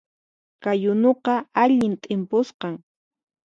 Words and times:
Kay 0.63 0.81
unuqa 0.91 1.35
allin 1.63 1.93
t'impusqan 2.01 2.75